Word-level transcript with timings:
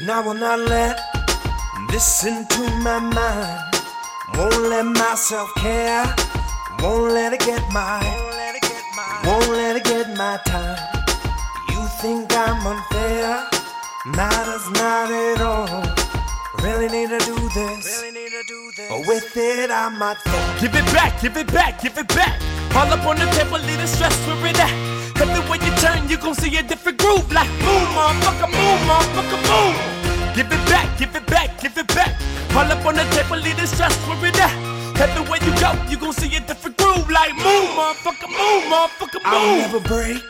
And 0.00 0.08
I 0.08 0.20
will 0.20 0.34
not 0.34 0.60
let 0.60 0.96
this 1.90 2.24
into 2.24 2.62
my 2.86 3.00
mind. 3.00 3.74
Won't 4.34 4.62
let 4.70 4.86
myself 4.86 5.52
care. 5.56 6.04
Won't 6.80 7.14
let 7.14 7.32
it 7.32 7.40
get 7.40 7.62
my. 7.72 7.98
Won't 9.24 9.48
let 9.48 9.74
it 9.74 9.82
get 9.82 10.06
my 10.16 10.38
time. 10.46 10.78
You 11.70 11.84
think 12.00 12.32
I'm 12.32 12.64
unfair? 12.64 13.42
Matters 14.06 14.70
not 14.70 15.10
at 15.10 15.40
all. 15.40 15.82
Really 16.62 16.86
need 16.86 17.10
to 17.10 17.18
do 17.26 17.36
this. 17.48 18.04
But 18.88 19.04
with 19.04 19.36
it, 19.36 19.72
I 19.72 19.88
might 19.88 20.18
fall. 20.18 20.60
Give 20.60 20.76
it 20.76 20.86
back, 20.94 21.20
give 21.20 21.36
it 21.36 21.52
back, 21.52 21.82
give 21.82 21.98
it 21.98 22.06
back. 22.08 22.40
All 22.76 22.86
up 22.86 23.04
on 23.04 23.16
the 23.16 23.26
table, 23.34 23.58
leave 23.66 23.78
the 23.78 23.88
stress 23.88 24.16
where 24.28 24.46
it 24.46 24.60
at. 24.60 24.70
Everywhere 25.20 25.58
you 25.58 25.74
turn, 25.78 26.08
you 26.08 26.18
gon' 26.18 26.36
see 26.36 26.56
a 26.56 26.62
different 26.62 26.98
groove. 26.98 27.32
Like 27.32 27.48
boom, 27.58 27.82
motherfucker, 27.98 28.46
boom, 28.46 28.78
motherfucker, 28.86 29.42
boom. 29.48 29.87
Give 30.38 30.46
it 30.52 30.66
back, 30.70 30.96
give 30.96 31.16
it 31.16 31.26
back, 31.26 31.60
give 31.60 31.76
it 31.76 31.88
back. 31.88 32.14
All 32.54 32.70
up 32.70 32.86
on 32.86 32.94
the 32.94 33.02
table, 33.10 33.38
leave 33.38 33.56
the 33.56 33.66
stress 33.66 33.92
where 34.06 34.24
it 34.24 34.38
at. 34.38 34.54
Everywhere 35.00 35.40
you 35.42 35.50
go, 35.58 35.74
you 35.90 35.96
gon' 35.96 36.12
see 36.12 36.32
a 36.36 36.38
different 36.38 36.76
groove. 36.76 37.10
Like 37.10 37.34
move, 37.34 37.70
motherfucker, 37.74 38.30
move, 38.30 38.62
motherfucker, 38.70 39.14
move. 39.14 39.24
I'll 39.24 39.58
never 39.58 39.80
break, 39.80 40.22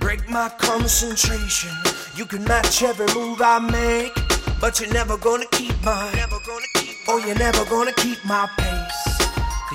break 0.00 0.28
my 0.28 0.50
concentration. 0.58 1.70
You 2.14 2.26
can 2.26 2.44
match 2.44 2.82
every 2.82 3.06
move 3.14 3.40
I 3.40 3.58
make, 3.58 4.12
but 4.60 4.78
you're 4.78 4.92
never 4.92 5.16
gonna 5.16 5.46
keep 5.52 5.82
my, 5.82 6.12
never 6.12 6.38
gonna 6.46 6.66
keep, 6.74 6.98
oh, 7.08 7.16
you're 7.16 7.38
never 7.38 7.64
gonna 7.70 7.94
keep 7.94 8.22
my 8.26 8.46
pace. 8.58 9.18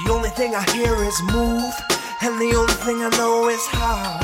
The 0.05 0.11
only 0.11 0.29
thing 0.37 0.53
I 0.53 0.61
hear 0.69 0.93
is 1.03 1.19
move, 1.33 1.73
and 2.21 2.39
the 2.39 2.53
only 2.55 2.77
thing 2.85 3.01
I 3.01 3.09
know 3.17 3.49
is 3.49 3.65
how. 3.65 4.19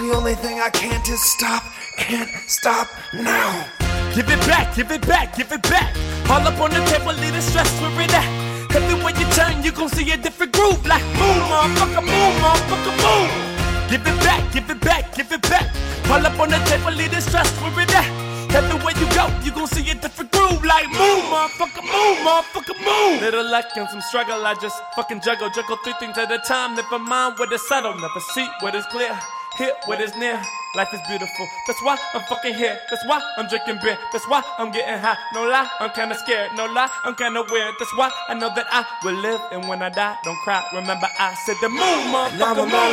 The 0.00 0.12
only 0.12 0.34
thing 0.34 0.58
I 0.58 0.70
can't 0.70 1.08
is 1.08 1.22
stop, 1.22 1.62
can't 1.96 2.28
stop 2.50 2.88
now. 3.12 3.83
Give 4.14 4.30
it 4.30 4.38
back, 4.46 4.76
give 4.76 4.92
it 4.92 5.04
back, 5.08 5.36
give 5.36 5.50
it 5.50 5.62
back. 5.62 5.90
All 6.30 6.46
up 6.46 6.60
on 6.60 6.70
the 6.70 6.78
table, 6.86 7.12
leave 7.18 7.34
the 7.34 7.42
stress 7.42 7.66
where 7.80 7.90
it 8.00 8.14
at. 8.14 8.22
Everywhere 8.70 9.10
you 9.18 9.26
turn, 9.34 9.60
you 9.64 9.72
gon' 9.72 9.88
see 9.88 10.08
a 10.12 10.16
different 10.16 10.52
groove. 10.52 10.86
Like 10.86 11.02
move, 11.18 11.42
motherfucker, 11.50 12.06
move, 12.06 12.34
motherfucker, 12.38 12.94
move. 13.02 13.90
Give 13.90 14.06
it 14.06 14.18
back, 14.22 14.52
give 14.52 14.70
it 14.70 14.80
back, 14.80 15.16
give 15.16 15.32
it 15.32 15.42
back. 15.42 15.66
All 16.08 16.24
up 16.24 16.38
on 16.38 16.50
the 16.50 16.58
table, 16.70 16.92
leave 16.92 17.10
the 17.10 17.20
stress 17.20 17.50
where 17.58 17.74
it 17.82 17.92
at. 17.92 18.06
Everywhere 18.54 18.94
you 19.02 19.10
go, 19.18 19.26
you 19.42 19.50
gon' 19.50 19.66
see 19.66 19.90
a 19.90 19.94
different 19.96 20.30
groove. 20.30 20.64
Like 20.64 20.86
move, 20.94 21.24
motherfucker, 21.26 21.82
move, 21.82 22.18
motherfucker, 22.22 22.78
move. 22.86 23.20
Little 23.20 23.50
luck 23.50 23.66
and 23.74 23.88
some 23.90 24.00
struggle, 24.00 24.46
I 24.46 24.54
just 24.62 24.80
fucking 24.94 25.22
juggle, 25.22 25.50
juggle 25.50 25.76
three 25.82 25.94
things 25.98 26.16
at 26.18 26.30
a 26.30 26.38
time. 26.38 26.76
Never 26.76 27.00
mind 27.00 27.34
what 27.36 27.52
is 27.52 27.66
subtle, 27.66 27.98
never 27.98 28.20
see 28.32 28.46
what 28.60 28.76
is 28.76 28.86
clear. 28.86 29.18
Here, 29.58 29.74
what 29.86 30.00
is 30.00 30.14
near. 30.14 30.40
Life 30.76 30.92
is 30.92 31.00
beautiful. 31.06 31.46
That's 31.68 31.80
why 31.82 31.96
I'm 32.14 32.22
fucking 32.22 32.54
here. 32.54 32.76
That's 32.90 33.06
why 33.06 33.20
I'm 33.36 33.46
drinking 33.46 33.78
beer. 33.80 33.96
That's 34.12 34.26
why 34.28 34.42
I'm 34.58 34.72
getting 34.72 34.98
high. 34.98 35.16
No 35.32 35.44
lie, 35.46 35.68
I'm 35.78 35.90
kinda 35.90 36.16
scared. 36.18 36.50
No 36.56 36.66
lie, 36.66 36.88
I'm 37.04 37.14
kinda 37.14 37.44
weird. 37.48 37.74
That's 37.78 37.94
why 37.96 38.10
I 38.28 38.34
know 38.34 38.50
that 38.56 38.66
I 38.72 38.84
will 39.04 39.14
live. 39.14 39.40
And 39.52 39.68
when 39.68 39.82
I 39.82 39.88
die, 39.90 40.16
don't 40.24 40.36
cry. 40.42 40.64
Remember, 40.74 41.08
I 41.18 41.34
said 41.46 41.56
the 41.60 41.68
move, 41.68 41.80
Now 41.80 42.26
motherfucker, 42.28 42.62
I'm 42.62 42.70
not 42.70 42.90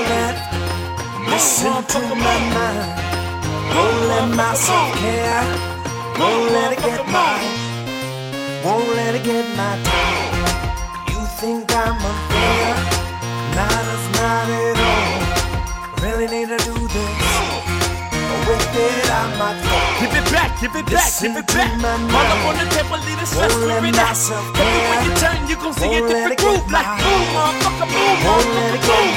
move. 1.18 1.34
listen 1.34 1.84
to 1.94 2.00
my 2.16 2.38
mind. 2.54 3.02
Won't 3.74 4.02
let 4.14 4.28
myself 4.36 4.96
care. 5.02 5.44
Won't 6.20 6.52
let 6.52 6.74
it 6.74 6.80
get 6.86 7.08
my. 7.08 7.42
Won't 8.64 8.90
let 8.96 9.16
it 9.16 9.24
get 9.24 9.46
my 9.58 9.74
time. 9.82 11.08
You 11.10 11.26
think 11.42 11.72
I'm 11.76 11.98
a 11.98 12.10
unfair? 12.10 12.91
Give 18.42 20.14
it 20.18 20.26
back, 20.34 20.60
give 20.60 20.76
it 20.76 20.86
back, 20.90 21.10
give 21.22 21.38
it 21.38 21.48
back. 21.48 21.70
All 21.78 22.26
up 22.26 22.46
on 22.50 22.58
the 22.58 22.66
table, 22.74 22.98
leave 23.06 23.22
it 23.22 23.28
stress 23.30 23.54
for 23.54 23.70
it. 23.70 23.78
Every 23.78 23.94
when 24.90 25.00
you 25.06 25.14
turn, 25.22 25.46
you 25.48 25.56
gon' 25.62 25.74
see 25.74 25.94
a 25.94 26.02
different 26.02 26.40
groove. 26.40 26.66
Like 26.72 26.90
boom, 26.98 27.22
motherfucker, 27.38 27.86
boom, 27.86 28.18
motherfucker, 28.26 28.82
boom. 28.82 29.10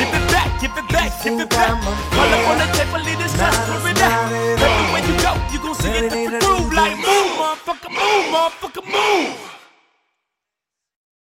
Give 0.00 0.12
it 0.16 0.24
back, 0.32 0.48
give 0.60 0.72
it 0.76 0.88
back, 0.88 1.12
give 1.22 1.40
it 1.40 1.50
back. 1.50 1.76
All 1.76 2.32
up 2.32 2.48
on 2.48 2.56
the 2.58 2.66
table, 2.72 3.00
leave 3.04 3.20
it 3.20 3.28
stress 3.28 3.56
for 3.68 3.84
it. 3.84 4.00
Every 4.00 4.86
when 4.92 5.04
you 5.08 5.16
go, 5.20 5.36
you 5.52 5.58
gon' 5.60 5.74
see 5.76 5.92
a 5.92 6.08
different 6.08 6.42
groove. 6.42 6.72
Like 6.72 6.96
boom, 7.04 7.36
motherfucker, 7.36 7.92
boom, 7.92 8.22
motherfucker, 8.32 8.80
boom. 8.80 8.93